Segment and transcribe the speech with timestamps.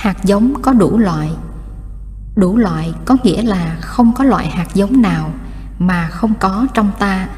[0.00, 1.30] hạt giống có đủ loại.
[2.36, 5.32] Đủ loại có nghĩa là không có loại hạt giống nào
[5.78, 7.28] mà không có trong ta.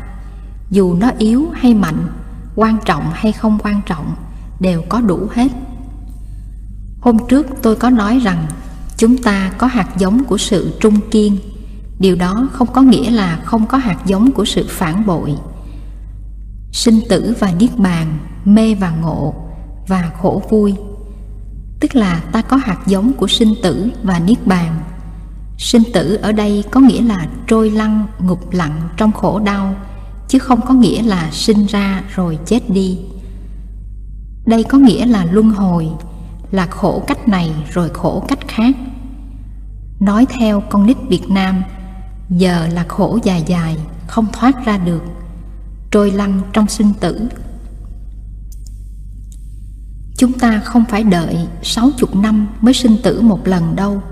[0.71, 2.06] Dù nó yếu hay mạnh,
[2.54, 4.14] quan trọng hay không quan trọng,
[4.61, 5.48] đều có đủ hết.
[7.01, 8.47] Hôm trước tôi có nói rằng
[8.97, 11.38] chúng ta có hạt giống của sự trung kiên.
[11.99, 15.35] Điều đó không có nghĩa là không có hạt giống của sự phản bội.
[16.73, 19.34] Sinh tử và niết bàn, mê và ngộ
[19.88, 20.74] và khổ vui
[21.83, 24.80] tức là ta có hạt giống của sinh tử và niết bàn.
[25.59, 29.74] Sinh tử ở đây có nghĩa là trôi lăn, ngục lặng trong khổ đau,
[30.29, 32.98] chứ không có nghĩa là sinh ra rồi chết đi.
[34.47, 35.88] Đây có nghĩa là luân hồi,
[36.51, 38.77] là khổ cách này rồi khổ cách khác.
[40.01, 41.62] Nói theo con nít việt nam,
[42.30, 43.77] giờ là khổ dài dài,
[44.07, 45.02] không thoát ra được.
[45.91, 47.29] Trôi lăn trong sinh tử
[50.16, 54.02] chúng ta không phải đợi sáu chục năm mới sinh tử một lần đâu.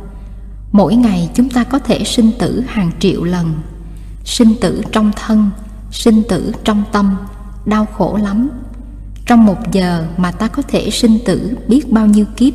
[0.72, 3.52] Mỗi ngày chúng ta có thể sinh tử hàng triệu lần.
[4.24, 5.50] Sinh tử trong thân,
[5.90, 7.16] sinh tử trong tâm,
[7.66, 8.50] đau khổ lắm.
[9.26, 12.54] Trong một giờ mà ta có thể sinh tử biết bao nhiêu kiếp.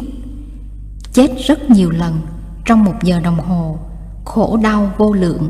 [1.13, 2.21] Chết rất nhiều lần
[2.65, 3.79] trong một giờ đồng hồ,
[4.25, 5.49] khổ đau vô lượng.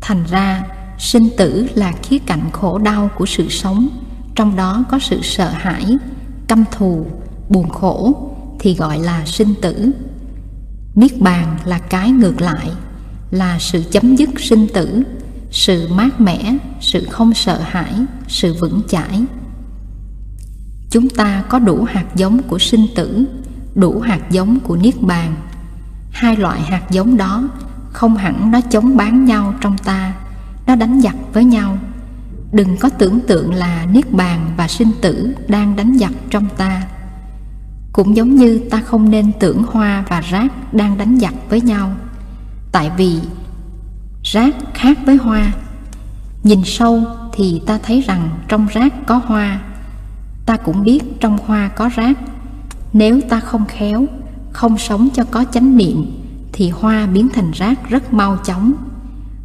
[0.00, 0.64] Thành ra,
[0.98, 3.88] sinh tử là khía cạnh khổ đau của sự sống,
[4.34, 5.98] trong đó có sự sợ hãi
[6.50, 7.06] căm thù,
[7.48, 8.14] buồn khổ
[8.60, 9.90] thì gọi là sinh tử.
[10.94, 12.70] Niết bàn là cái ngược lại,
[13.30, 15.02] là sự chấm dứt sinh tử,
[15.50, 17.94] sự mát mẻ, sự không sợ hãi,
[18.28, 19.24] sự vững chãi.
[20.90, 23.24] Chúng ta có đủ hạt giống của sinh tử,
[23.74, 25.34] đủ hạt giống của niết bàn.
[26.10, 27.48] Hai loại hạt giống đó
[27.92, 30.14] không hẳn nó chống bán nhau trong ta,
[30.66, 31.78] nó đánh giặc với nhau
[32.52, 36.82] đừng có tưởng tượng là niết bàn và sinh tử đang đánh giặc trong ta.
[37.92, 41.92] Cũng giống như ta không nên tưởng hoa và rác đang đánh giặc với nhau.
[42.72, 43.20] Tại vì
[44.22, 45.52] rác khác với hoa.
[46.42, 47.02] Nhìn sâu
[47.32, 49.60] thì ta thấy rằng trong rác có hoa.
[50.46, 52.18] Ta cũng biết trong hoa có rác.
[52.92, 54.06] Nếu ta không khéo,
[54.52, 56.06] không sống cho có chánh niệm,
[56.52, 58.72] thì hoa biến thành rác rất mau chóng.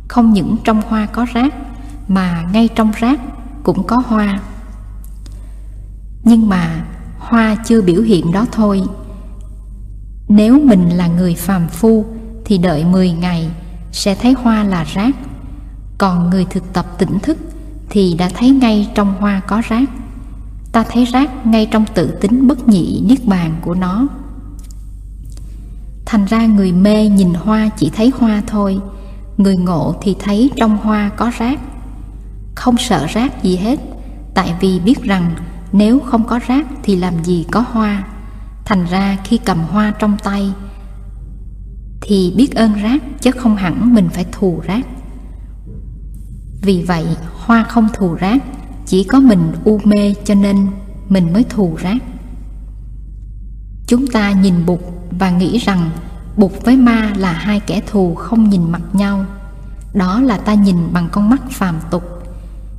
[0.08, 1.54] Không những trong hoa có rác
[2.08, 3.20] mà ngay trong rác
[3.64, 4.40] cũng có hoa.
[6.24, 6.86] Nhưng mà
[7.20, 8.84] hoa chưa biểu hiện đó thôi.
[10.28, 12.06] Nếu mình là người phàm phu
[12.46, 13.50] thì đợi 10 ngày
[13.92, 15.16] sẽ thấy hoa là rác.
[15.98, 17.38] Còn người thực tập tỉnh thức
[17.90, 19.90] thì đã thấy ngay trong hoa có rác.
[20.72, 24.08] Ta thấy rác ngay trong tự tính bất nhị niết bàn của nó.
[26.06, 28.80] Thành ra người mê nhìn hoa chỉ thấy hoa thôi,
[29.38, 31.60] người ngộ thì thấy trong hoa có rác
[32.56, 33.80] không sợ rác gì hết.
[34.34, 35.36] Tại vì biết rằng
[35.72, 38.04] nếu không có rác thì làm gì có hoa.
[38.66, 40.54] Thành ra khi cầm hoa trong tay
[42.02, 44.86] thì biết ơn rác, chứ không hẳn mình phải thù rác.
[46.62, 48.44] Vì vậy, hoa không thù rác,
[48.86, 50.68] chỉ có mình u mê cho nên
[51.10, 51.98] mình mới thù rác.
[53.88, 54.80] Chúng ta nhìn bụt
[55.20, 55.90] và nghĩ rằng
[56.38, 59.26] bụt với ma là hai kẻ thù không nhìn mặt nhau.
[59.94, 62.15] Đó là ta nhìn bằng con mắt phàm tục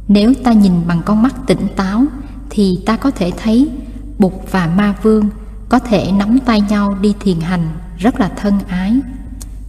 [0.08, 2.04] nếu ta nhìn bằng con mắt tỉnh táo,
[2.50, 3.70] thì ta có thể thấy
[4.18, 5.28] bụt và ma vương
[5.68, 7.68] có thể nắm tay nhau đi thiền hành
[7.98, 9.00] rất là thân ái.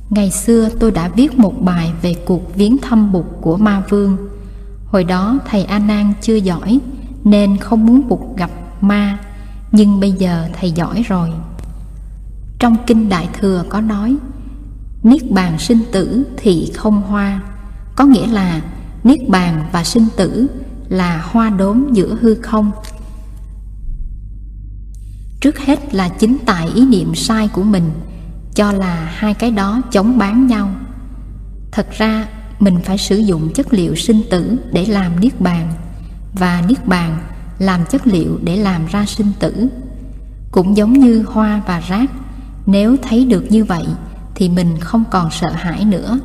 [0.10, 4.18] Ngày xưa tôi đã viết một bài về cuộc viếng thăm bụt của ma vương.
[4.86, 6.80] Hồi đó thầy a nan chưa giỏi,
[7.24, 9.18] nên không muốn bụt gặp ma,
[9.72, 11.30] nhưng bây giờ thầy giỏi rồi.
[12.60, 14.16] Trong kinh đại thừa có nói,
[15.04, 17.42] niết bàn sinh tử thì không hoa,
[17.96, 18.62] có nghĩa là
[19.08, 20.48] niết bàn và sinh tử
[20.90, 22.72] là hoa đốm giữa hư không.
[25.42, 27.92] Trước hết là chính tại ý niệm sai của mình,
[28.56, 30.70] cho là hai cái đó chống bán nhau.
[31.72, 32.28] Thật ra,
[32.60, 35.74] mình phải sử dụng chất liệu sinh tử để làm niết bàn,
[36.34, 37.18] và niết bàn
[37.60, 39.68] làm chất liệu để làm ra sinh tử.
[40.52, 42.12] Cũng giống như hoa và rác,
[42.66, 43.86] nếu thấy được như vậy
[44.36, 46.20] thì mình không còn sợ hãi nữa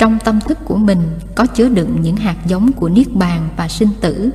[0.00, 0.98] trong tâm thức của mình
[1.34, 4.30] có chứa đựng những hạt giống của niết bàn và sinh tử,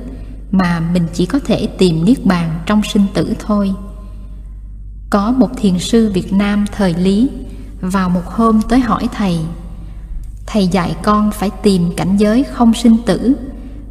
[0.50, 3.72] mà mình chỉ có thể tìm niết bàn trong sinh tử thôi.
[5.10, 7.28] Có một thiền sư việt nam thời lý
[7.80, 9.38] vào một hôm tới hỏi thầy
[10.46, 13.36] thầy dạy con phải tìm cảnh giới không sinh tử,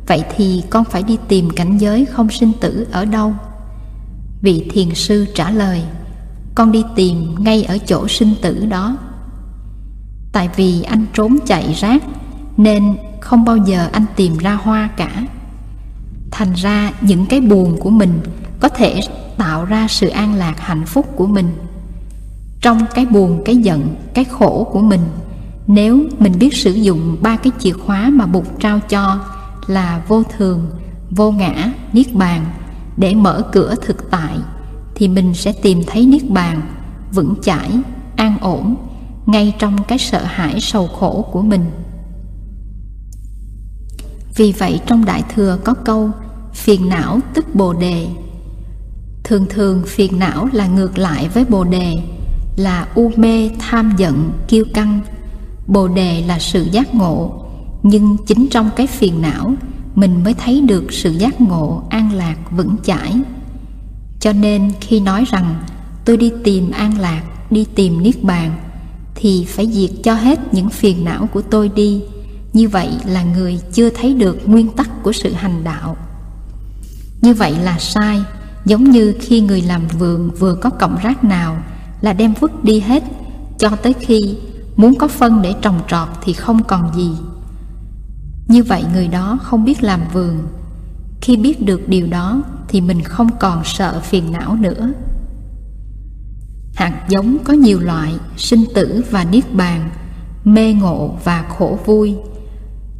[0.07, 3.33] vậy thì con phải đi tìm cảnh giới không sinh tử ở đâu?
[4.41, 5.83] Vị thiền sư trả lời,
[6.55, 8.97] con đi tìm ngay ở chỗ sinh tử đó
[10.35, 12.03] tại vì anh trốn chạy rác,
[12.57, 15.11] nên không bao giờ anh tìm ra hoa cả.
[16.31, 18.19] Thành ra những cái buồn của mình
[18.59, 19.01] có thể
[19.37, 21.49] tạo ra sự an lạc hạnh phúc của mình.
[22.61, 25.01] Trong cái buồn, cái giận, cái khổ của mình,
[25.67, 29.19] nếu mình biết sử dụng ba cái chìa khóa mà bụt trao cho
[29.67, 30.69] là vô thường,
[31.11, 32.45] vô ngã, niết bàn
[32.97, 34.37] để mở cửa thực tại,
[34.95, 36.61] thì mình sẽ tìm thấy niết bàn
[37.11, 37.69] vững chãi,
[38.15, 38.75] an ổn
[39.25, 41.65] ngay trong cái sợ hãi sầu khổ của mình.
[44.35, 46.09] Vì vậy trong đại thừa có câu,
[46.53, 48.07] phiền não tức bồ đề.
[49.23, 51.93] Thường thường phiền não là ngược lại với bồ đề,
[52.55, 54.99] là u mê tham giận kiêu căng.
[55.67, 57.45] Bồ đề là sự giác ngộ,
[57.83, 59.53] nhưng chính trong cái phiền não,
[59.95, 63.13] mình mới thấy được sự giác ngộ an lạc vững chãi.
[64.19, 65.55] Cho nên khi nói rằng,
[66.05, 68.51] tôi đi tìm an lạc, đi tìm niết bàn
[69.15, 72.01] thì phải diệt cho hết những phiền não của tôi đi.
[72.53, 75.97] Như vậy là người chưa thấy được nguyên tắc của sự hành đạo.
[77.21, 78.23] Như vậy là sai,
[78.65, 81.57] giống như khi người làm vườn vừa có cọng rác nào
[82.01, 83.03] là đem vứt đi hết,
[83.57, 84.37] cho tới khi
[84.75, 87.11] muốn có phân để trồng trọt thì không còn gì.
[88.47, 90.47] Như vậy người đó không biết làm vườn.
[91.21, 94.89] Khi biết được điều đó thì mình không còn sợ phiền não nữa
[96.75, 99.89] hạt giống có nhiều loại, sinh tử và niết bàn,
[100.43, 102.15] mê ngộ và khổ vui.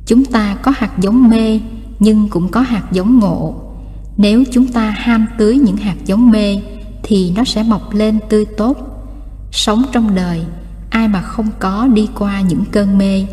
[0.06, 1.60] Chúng ta có hạt giống mê,
[2.00, 3.56] nhưng cũng có hạt giống ngộ.
[4.18, 6.62] Nếu chúng ta ham tưới những hạt giống mê,
[7.04, 8.78] thì nó sẽ mọc lên tươi tốt.
[9.52, 10.46] Sống trong đời,
[10.90, 13.26] ai mà không có đi qua những cơn mê.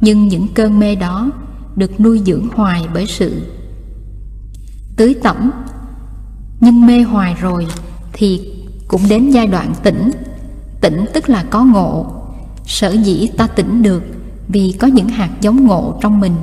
[0.00, 1.30] Nhưng những cơn mê đó
[1.76, 3.42] được nuôi dưỡng hoài bởi sự
[4.96, 5.50] tưới tẩm.
[6.60, 7.66] Nhưng mê hoài rồi
[8.12, 8.55] thì
[8.88, 10.10] cũng đến giai đoạn tỉnh.
[10.80, 12.06] Tỉnh tức là có ngộ.
[12.64, 14.02] Sở dĩ ta tỉnh được
[14.48, 16.34] vì có những hạt giống ngộ trong mình.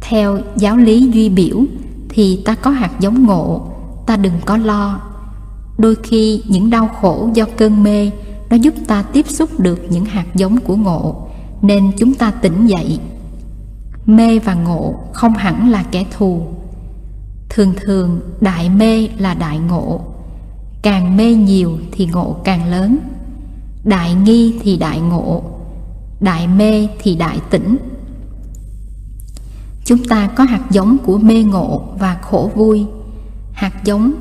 [0.00, 1.64] Theo giáo lý duy biểu
[2.08, 3.68] thì ta có hạt giống ngộ,
[4.06, 5.00] ta đừng có lo.
[5.78, 8.10] Đôi khi những đau khổ do cơn mê
[8.50, 11.28] nó giúp ta tiếp xúc được những hạt giống của ngộ,
[11.62, 12.98] nên chúng ta tỉnh dậy.
[14.06, 16.46] Mê và ngộ không hẳn là kẻ thù.
[17.48, 20.00] Thường thường, đại mê là đại ngộ
[20.86, 22.98] càng mê nhiều thì ngộ càng lớn.
[23.84, 25.42] Đại nghi thì đại ngộ,
[26.20, 27.76] đại mê thì đại tỉnh
[29.84, 32.86] chúng ta có hạt giống của mê ngộ và khổ vui.
[33.52, 34.12] Hạt giống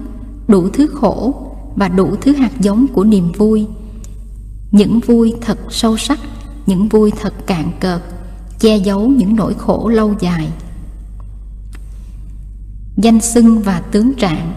[0.48, 1.34] đủ thứ khổ
[1.76, 3.68] và đủ thứ hạt giống của niềm vui.
[4.72, 6.20] Những vui thật sâu sắc,
[6.66, 8.02] những vui thật cạn cợt,
[8.60, 10.52] che giấu những nỗi khổ lâu dài.
[12.98, 14.54] Danh xưng và tướng trạng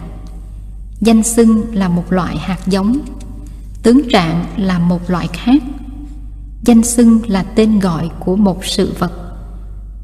[1.01, 2.99] danh xưng là một loại hạt giống,
[3.83, 5.63] tướng trạng là một loại khác.
[6.63, 9.11] Danh xưng là tên gọi của một sự vật.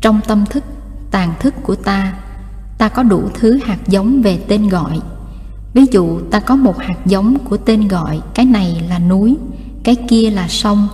[0.02, 0.64] Trong tâm thức
[1.12, 2.14] tàn thức của ta
[2.78, 5.00] ta có đủ thứ hạt giống về tên gọi.
[5.74, 9.38] Ví dụ, ta có một hạt giống của tên gọi, cái này là núi,
[9.84, 10.88] cái kia là sông.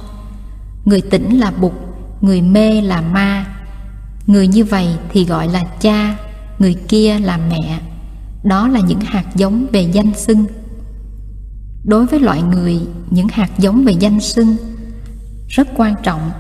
[0.85, 1.71] Người tỉnh là bụt,
[2.21, 3.45] người mê là ma.
[4.27, 6.17] Người như vậy thì gọi là cha,
[6.59, 7.79] người kia là mẹ
[8.43, 10.45] đó là những hạt giống về danh xưng.
[11.83, 12.79] Đối với loại người,
[13.09, 14.55] những hạt giống về danh xưng
[15.47, 16.31] rất quan trọng.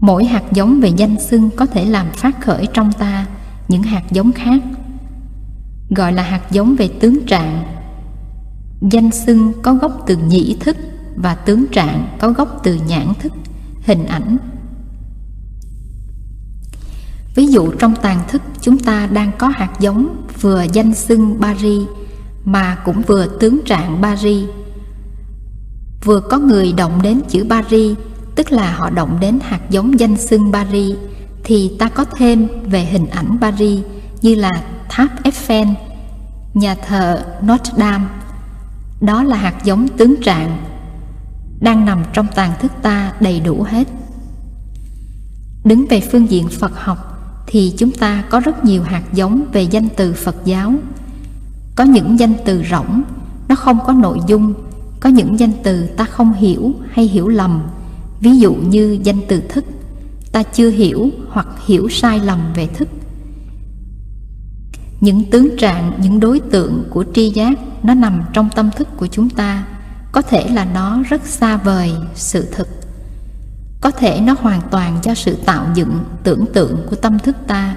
[0.00, 3.26] Mỗi hạt giống về danh xưng có thể làm phát khởi trong ta
[3.68, 4.60] những hạt giống khác,
[5.96, 7.64] gọi là hạt giống về tướng trạng.
[8.90, 10.76] Danh xưng có gốc từ nhĩ thức
[11.16, 13.32] và tướng trạng có gốc từ nhãn thức,
[13.82, 14.36] hình ảnh
[17.34, 21.86] ví dụ trong tàn thức chúng ta đang có hạt giống vừa danh xưng Bari
[22.44, 24.46] mà cũng vừa tướng trạng Bari
[26.04, 27.94] vừa có người động đến chữ Bari
[28.36, 30.96] tức là họ động đến hạt giống danh xưng Bari
[31.44, 33.82] thì ta có thêm về hình ảnh Bari
[34.22, 35.74] như là tháp Eiffel,
[36.54, 38.04] nhà thờ Notre Dame.
[39.00, 40.58] Đó là hạt giống tướng trạng
[41.60, 43.88] đang nằm trong tàn thức ta đầy đủ hết.
[45.64, 47.09] Đứng về phương diện Phật học
[47.50, 50.74] thì chúng ta có rất nhiều hạt giống về danh từ Phật giáo.
[51.76, 53.02] Có những danh từ rỗng,
[53.48, 54.54] nó không có nội dung,
[55.00, 57.62] có những danh từ ta không hiểu hay hiểu lầm.
[58.20, 59.64] Ví dụ như danh từ thức,
[60.32, 62.88] ta chưa hiểu hoặc hiểu sai lầm về thức.
[65.00, 69.06] Những tướng trạng, những đối tượng của tri giác nó nằm trong tâm thức của
[69.06, 69.66] chúng ta
[70.12, 72.79] có thể là nó rất xa vời sự thực
[73.80, 77.76] có thể nó hoàn toàn do sự tạo dựng, tưởng tượng của tâm thức ta.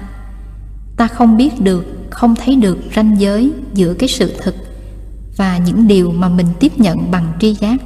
[0.96, 4.54] Ta không biết được, không thấy được ranh giới giữa cái sự thực
[5.36, 7.76] và những điều mà mình tiếp nhận bằng tri giác.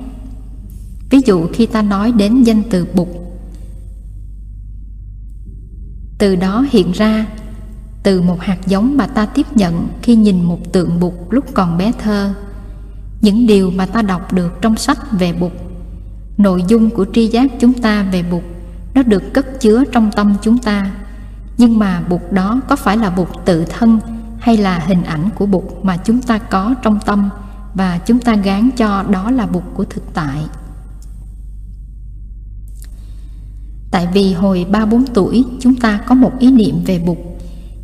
[1.10, 3.08] Ví dụ khi ta nói đến danh từ bụt,
[6.18, 7.26] từ đó hiện ra
[8.02, 11.78] từ một hạt giống mà ta tiếp nhận khi nhìn một tượng bụt lúc còn
[11.78, 12.34] bé thơ.
[13.20, 15.52] Những điều mà ta đọc được trong sách về bụt
[16.38, 18.42] nội dung của tri giác chúng ta về bụt,
[18.94, 20.90] nó được cất chứa trong tâm chúng ta.
[21.58, 24.00] Nhưng mà bụt đó có phải là bụt tự thân
[24.38, 27.30] hay là hình ảnh của bụt mà chúng ta có trong tâm
[27.74, 30.38] và chúng ta gán cho đó là bụt của thực tại?
[33.90, 37.18] Tại vì hồi ba bốn tuổi, chúng ta có một ý niệm về bụt.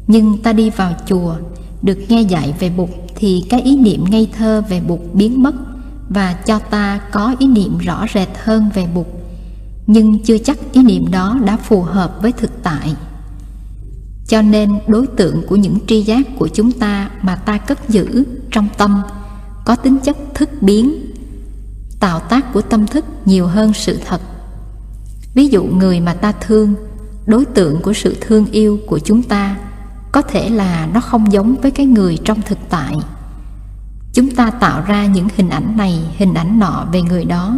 [0.07, 1.37] Nhưng ta đi vào chùa,
[1.83, 5.55] được nghe dạy về bụt thì cái ý niệm ngây thơ về bụt biến mất
[6.09, 9.07] và cho ta có ý niệm rõ rệt hơn về bụt.
[9.87, 12.97] Nhưng chưa chắc ý niệm đó đã phù hợp với thực tại.
[14.29, 18.25] Cho nên đối tượng của những tri giác của chúng ta mà ta cất giữ
[18.51, 19.03] trong tâm
[19.65, 21.13] có tính chất thức biến,
[22.01, 24.21] tạo tác của tâm thức nhiều hơn sự thật.
[25.35, 26.75] Ví dụ người mà ta thương,
[27.27, 29.57] đối tượng của sự thương yêu của chúng ta
[30.13, 32.97] có thể là nó không giống với cái người trong thực tại
[34.15, 37.57] chúng ta tạo ra những hình ảnh này, hình ảnh nọ về người đó.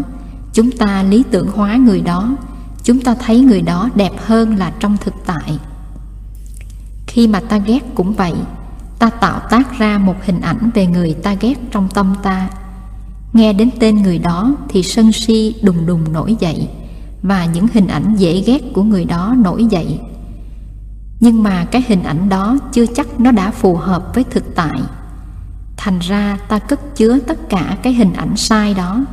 [0.53, 2.37] Chúng ta lý tưởng hóa người đó.
[2.83, 5.59] Chúng ta thấy người đó đẹp hơn là trong thực tại.
[7.07, 8.35] Khi mà ta ghét cũng vậy,
[8.99, 12.49] ta tạo tác ra một hình ảnh về người ta ghét trong tâm ta.
[13.33, 16.69] Nghe đến tên người đó thì sân si đùng đùng nổi dậy,
[17.23, 20.01] và những hình ảnh dễ ghét của người đó nổi dậy.
[21.21, 24.81] Nhưng mà cái hình ảnh đó chưa chắc nó đã phù hợp với thực tại
[25.87, 29.05] thành ra ta cất chứa tất cả cái hình ảnh sai đó.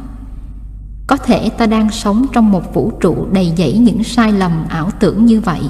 [1.07, 4.89] Có thể ta đang sống trong một vũ trụ đầy dẫy những sai lầm ảo
[4.99, 5.61] tưởng như vậy,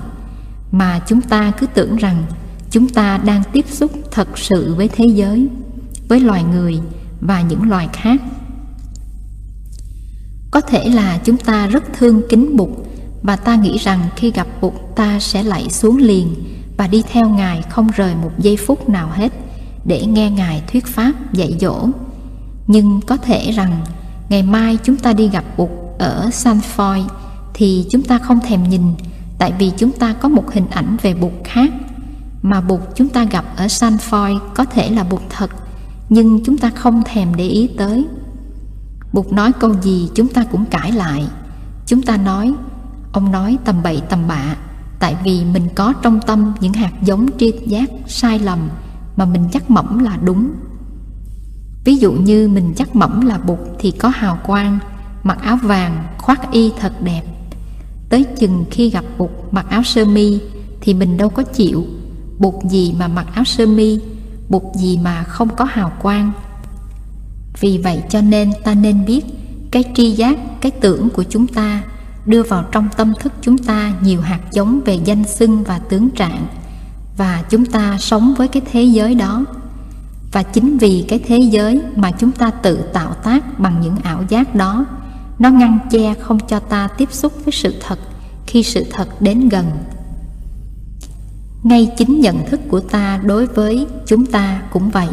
[0.72, 2.24] mà chúng ta cứ tưởng rằng
[2.72, 5.48] chúng ta đang tiếp xúc thật sự với thế giới,
[6.10, 6.80] với loài người
[7.22, 8.22] và những loài khác.
[10.52, 12.70] Có thể là chúng ta rất thương kính bụt
[13.24, 16.36] và ta nghĩ rằng khi gặp bụt ta sẽ lạy xuống liền
[16.78, 19.43] và đi theo ngài không rời một giây phút nào hết
[19.86, 21.88] để nghe ngài thuyết pháp, dạy dỗ.
[22.68, 23.82] Nhưng có thể rằng,
[24.30, 27.04] ngày mai chúng ta đi gặp bụt ở san phoi
[27.54, 28.84] thì chúng ta không thèm nhìn,
[29.38, 31.74] tại vì chúng ta có một hình ảnh về bụt khác.
[32.42, 35.52] Mà bụt chúng ta gặp ở san phoi có thể là bụt thật,
[36.10, 38.06] nhưng chúng ta không thèm để ý tới.
[39.14, 41.24] Bụt nói câu gì chúng ta cũng cãi lại.
[41.86, 42.54] Chúng ta nói,
[43.12, 44.56] ông nói tầm bậy tầm bạ,
[45.00, 48.70] tại vì mình có trong tâm những hạt giống tri giác sai lầm
[49.16, 50.52] mà mình chắc mẩm là đúng.
[51.86, 54.80] Ví dụ như mình chắc mẩm là bụt thì có hào quang,
[55.24, 57.24] mặc áo vàng, khoác y thật đẹp.
[58.10, 60.40] Tới chừng khi gặp bụt mặc áo sơ mi
[60.82, 61.86] thì mình đâu có chịu.
[62.40, 64.00] Bụt gì mà mặc áo sơ mi,
[64.50, 66.32] bụt gì mà không có hào quang.
[67.60, 69.22] Vì vậy cho nên ta nên biết
[69.72, 71.84] cái tri giác, cái tưởng của chúng ta
[72.26, 76.10] đưa vào trong tâm thức chúng ta nhiều hạt giống về danh xưng và tướng
[76.10, 76.46] trạng
[77.18, 79.46] và chúng ta sống với cái thế giới đó.
[80.32, 84.24] Và chính vì cái thế giới mà chúng ta tự tạo tác bằng những ảo
[84.30, 84.86] giác đó,
[85.40, 88.00] nó ngăn che không cho ta tiếp xúc với sự thật
[88.46, 89.66] khi sự thật đến gần.
[91.64, 95.10] Ngay chính nhận thức của ta đối với chúng ta cũng vậy.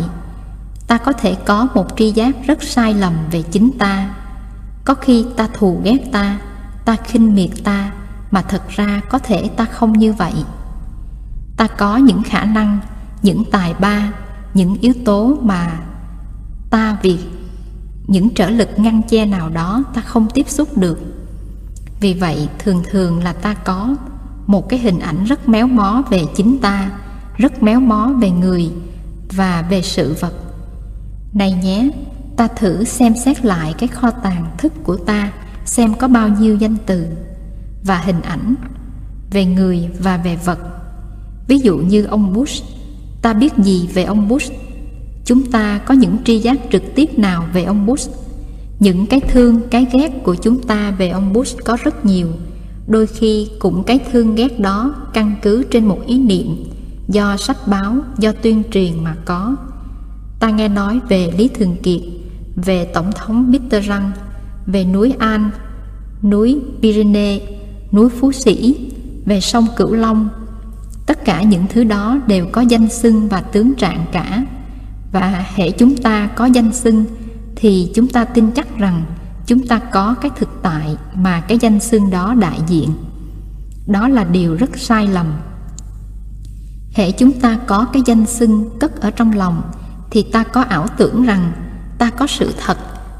[0.87, 4.15] Ta có thể có một tri giác rất sai lầm về chính ta.
[4.85, 6.39] Có khi ta thù ghét ta
[6.91, 7.93] ta khinh miệt ta,
[8.31, 10.33] mà thật ra có thể ta không như vậy
[11.61, 12.79] ta có những khả năng,
[13.23, 14.13] những tài ba,
[14.55, 15.81] những yếu tố mà
[16.71, 17.19] ta vì
[18.07, 20.99] những trở lực ngăn che nào đó ta không tiếp xúc được.
[22.01, 23.97] Vì vậy, thường thường là ta có
[24.47, 26.91] một cái hình ảnh rất méo mó về chính ta,
[27.37, 28.71] rất méo mó về người
[29.33, 30.35] và về sự vật.
[31.33, 31.91] Này nhé,
[32.37, 35.33] ta thử xem xét lại cái kho tàng thức của ta,
[35.65, 37.07] xem có bao nhiêu danh từ
[37.85, 38.55] và hình ảnh
[39.31, 40.80] về người và về vật
[41.49, 42.65] ví dụ như ông bush,
[43.23, 44.53] ta biết gì về ông bush?
[45.25, 48.11] Chúng ta có những tri giác trực tiếp nào về ông bush?
[48.81, 52.29] Những cái thương, cái ghét của chúng ta về ông bush có rất nhiều.
[52.87, 56.65] Đôi khi cũng cái thương ghét đó căn cứ trên một ý niệm,
[57.09, 59.57] do sách báo, do tuyên truyền mà có.
[60.41, 62.01] Ta nghe nói về lý thường kiệt,
[62.57, 64.15] về tổng thống mitterrand
[64.67, 65.51] về núi an,
[66.23, 67.43] núi pyrenees,
[67.93, 68.77] núi phú sĩ,
[69.25, 70.29] về sông cửu long
[71.07, 74.45] tất cả những thứ đó đều có danh xưng và tướng trạng cả.
[75.13, 77.05] Và hệ chúng ta có danh xưng,
[77.57, 79.03] thì chúng ta tin chắc rằng
[79.47, 82.91] chúng ta có cái thực tại mà cái danh xưng đó đại diện.
[83.87, 85.27] Đó là điều rất sai lầm.
[86.95, 89.63] Hệ chúng ta có cái danh xưng cất ở trong lòng,
[90.11, 91.53] thì ta có ảo tưởng rằng
[91.99, 92.79] ta có sự thật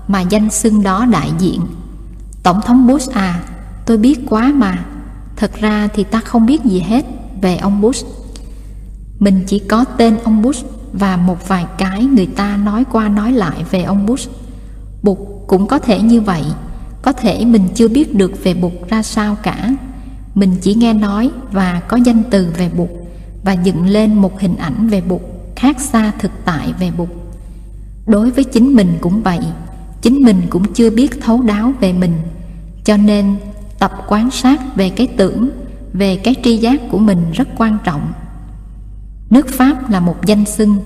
[0.09, 1.61] mà danh xưng đó đại diện.
[2.43, 3.43] Tổng thống bush à
[3.87, 4.85] tôi biết quá mà.
[5.37, 7.07] Thật ra thì ta không biết gì hết
[7.41, 8.07] về ông bush
[9.21, 13.33] mình chỉ có tên ông Bush và một vài cái người ta nói qua nói
[13.33, 14.31] lại về ông Bush.
[15.03, 16.43] Bụt cũng có thể như vậy,
[17.03, 19.71] có thể mình chưa biết được về Bụt ra sao cả.
[20.35, 22.89] Mình chỉ nghe nói và có danh từ về Bụt
[23.45, 25.21] và dựng lên một hình ảnh về Bụt
[25.57, 27.09] khác xa thực tại về Bụt.
[28.07, 29.41] Đối với chính mình cũng vậy,
[30.03, 32.13] chính mình cũng chưa biết thấu đáo về mình,
[32.85, 33.37] cho nên
[33.79, 35.51] tập quan sát về cái tưởng,
[35.93, 38.13] về cái tri giác của mình rất quan trọng.
[39.31, 40.77] Nước Pháp là một danh xưng,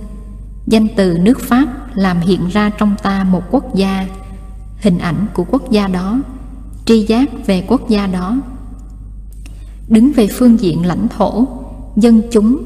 [0.66, 4.06] danh từ nước Pháp làm hiện ra trong ta một quốc gia,
[4.78, 6.18] hình ảnh của quốc gia đó,
[6.84, 8.36] tri giác về quốc gia đó.
[9.88, 11.46] Đứng về phương diện lãnh thổ,
[11.96, 12.58] dân chúng,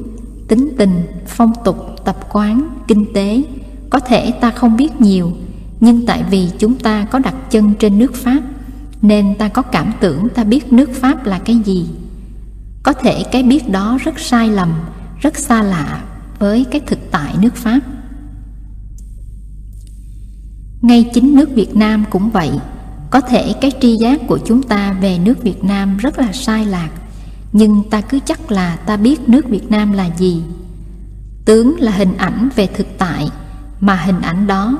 [0.47, 3.43] tính tình, phong tục, tập quán, kinh tế,
[3.89, 5.31] có thể ta không biết nhiều,
[5.79, 8.41] nhưng tại vì chúng ta có đặt chân trên nước Pháp,
[9.01, 11.87] nên ta có cảm tưởng ta biết nước Pháp là cái gì.
[12.83, 14.73] Có thể cái biết đó rất sai lầm,
[15.21, 16.03] rất xa lạ
[16.39, 17.79] với cái thực tại nước Pháp.
[20.81, 22.51] Ngay chính nước Việt Nam cũng vậy,
[23.11, 26.65] có thể cái tri giác của chúng ta về nước Việt Nam rất là sai
[26.65, 26.89] lạc,
[27.53, 30.41] nhưng ta cứ chắc là ta biết nước Việt Nam là gì.
[31.45, 33.29] Tướng là hình ảnh về thực tại,
[33.79, 34.79] mà hình ảnh đó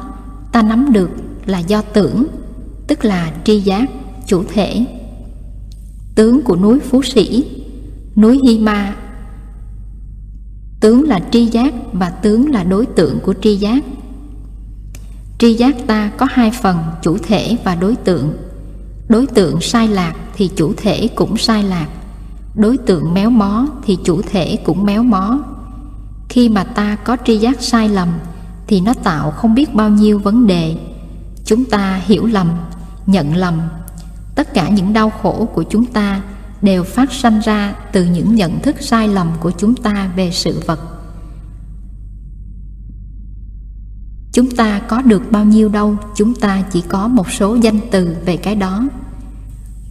[0.52, 1.10] ta nắm được
[1.46, 2.28] là do tưởng,
[2.88, 3.90] tức là tri giác,
[4.26, 4.86] chủ thể.
[6.16, 7.46] Tướng của núi Phú Sĩ,
[8.16, 8.96] núi Hy Ma
[10.80, 13.84] Tướng là tri giác và tướng là đối tượng của tri giác.
[15.38, 18.34] Tri giác ta có hai phần chủ thể và đối tượng.
[19.08, 21.88] Đối tượng sai lạc thì chủ thể cũng sai lạc.
[22.56, 25.40] Đối tượng méo mó thì chủ thể cũng méo mó.
[26.30, 28.10] Khi mà ta có tri giác sai lầm
[28.68, 30.76] thì nó tạo không biết bao nhiêu vấn đề.
[31.46, 32.50] Chúng ta hiểu lầm,
[33.06, 33.60] nhận lầm.
[34.36, 36.22] Tất cả những đau khổ của chúng ta
[36.62, 40.62] đều phát sanh ra từ những nhận thức sai lầm của chúng ta về sự
[40.66, 40.80] vật.
[44.34, 48.16] Chúng ta có được bao nhiêu đâu, chúng ta chỉ có một số danh từ
[48.26, 48.84] về cái đó.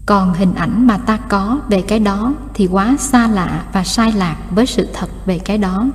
[0.07, 4.13] Còn hình ảnh mà ta có về cái đó thì quá xa lạ và sai
[4.13, 5.89] lạc với sự thật về cái đó.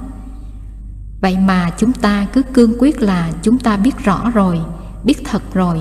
[1.21, 4.59] Vậy mà chúng ta cứ cương quyết là chúng ta biết rõ rồi,
[5.03, 5.79] biết thật rồi,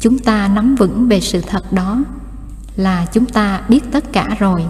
[0.00, 1.98] chúng ta nắm vững về sự thật đó
[2.76, 4.64] là chúng ta biết tất cả rồi.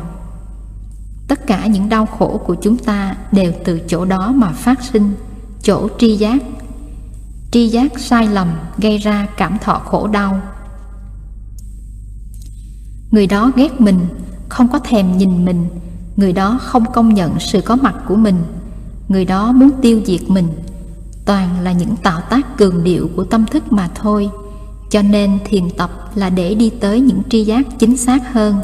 [1.29, 5.15] Tất cả những đau khổ của chúng ta đều từ chỗ đó mà phát sinh,
[5.63, 6.43] chỗ tri giác.
[7.51, 10.41] Tri giác sai lầm gây ra cảm thọ khổ đau.
[13.11, 14.01] Người đó ghét mình,
[14.49, 15.67] không có thèm nhìn mình.
[16.17, 18.43] Người đó không công nhận sự có mặt của mình.
[19.09, 20.49] Người đó muốn tiêu diệt mình.
[21.25, 24.31] Toàn là những tạo tác cường điệu của tâm thức mà thôi
[24.93, 28.57] cho nên thiền tập là để đi tới những tri giác chính xác hơn.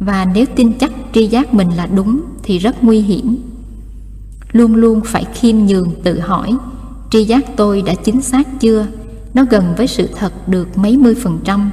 [0.00, 3.36] Và nếu tin chắc tri giác mình là đúng thì rất nguy hiểm.
[4.52, 6.56] Luôn luôn phải khiêm nhường tự hỏi,
[7.10, 8.86] tri giác tôi đã chính xác chưa?
[9.34, 11.70] Nó gần với sự thật được mấy mươi phần trăm.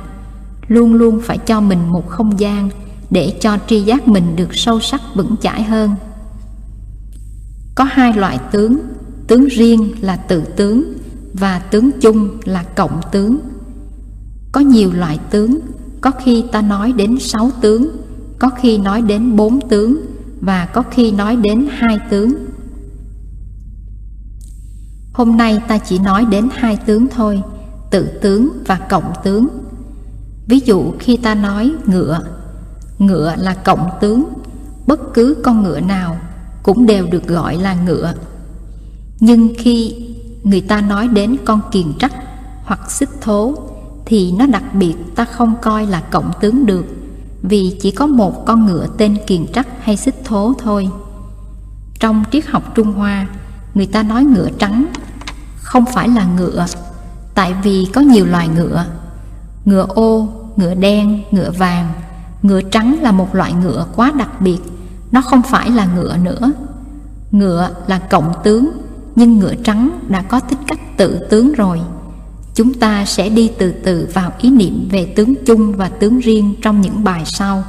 [0.67, 2.69] Luôn luôn phải cho mình một không gian
[3.09, 5.91] để cho tri giác mình được sâu sắc vững chãi hơn.
[7.75, 8.77] Có hai loại tướng
[9.27, 10.93] tướng riêng là tự tướng
[11.33, 13.39] và tướng chung là cộng tướng
[14.53, 15.59] có nhiều loại tướng.
[16.01, 17.89] Có khi ta nói đến sáu tướng.
[18.39, 20.01] Có khi nói đến bốn tướng.
[20.41, 22.33] Và có khi nói đến hai tướng.
[25.13, 27.41] Hôm nay ta chỉ nói đến hai tướng thôi.
[27.91, 29.47] Tự tướng và cộng tướng.
[30.47, 32.19] Ví dụ khi ta nói ngựa.
[32.97, 34.23] Ngựa là cộng tướng.
[34.87, 36.17] Bất cứ con ngựa nào
[36.63, 38.13] cũng đều được gọi là ngựa.
[39.19, 39.95] Nhưng khi
[40.43, 42.13] người ta nói đến con kiền trắc
[42.65, 43.55] hoặc xích thố
[44.05, 46.85] thì nó đặc biệt ta không coi là cộng tướng được,
[47.41, 50.89] vì chỉ có một con ngựa tên kiền trắc hay xích thố thôi.
[51.99, 53.27] Trong triết học trung hoa,
[53.73, 54.85] người ta nói ngựa trắng
[55.55, 56.65] không phải là ngựa,
[57.35, 58.85] tại vì có nhiều loài ngựa.
[59.65, 61.93] Ngựa ô, ngựa đen, ngựa vàng,
[62.41, 64.59] ngựa trắng là một loại ngựa quá đặc biệt,
[65.11, 66.51] nó không phải là ngựa nữa.
[67.31, 68.71] Ngựa là cộng tướng,
[69.15, 71.81] nhưng ngựa trắng đã có tính cách tự tướng rồi
[72.55, 76.53] chúng ta sẽ đi từ từ vào ý niệm về tướng chung và tướng riêng
[76.61, 77.63] trong những bài sau.